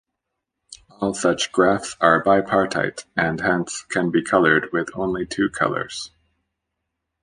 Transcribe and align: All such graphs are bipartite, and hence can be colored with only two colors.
All 0.99 1.13
such 1.13 1.51
graphs 1.51 1.95
are 2.01 2.23
bipartite, 2.23 3.05
and 3.15 3.39
hence 3.39 3.83
can 3.83 4.09
be 4.09 4.23
colored 4.23 4.69
with 4.73 4.89
only 4.95 5.27
two 5.27 5.47
colors. 5.47 6.09